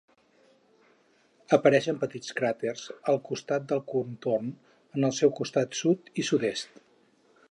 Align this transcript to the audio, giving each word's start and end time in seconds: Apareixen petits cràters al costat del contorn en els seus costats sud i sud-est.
Apareixen 1.57 1.99
petits 2.03 2.33
cràters 2.39 2.87
al 3.13 3.21
costat 3.29 3.67
del 3.73 3.83
contorn 3.93 4.49
en 4.99 5.07
els 5.11 5.23
seus 5.25 5.37
costats 5.43 5.85
sud 5.85 6.13
i 6.23 6.29
sud-est. 6.31 6.83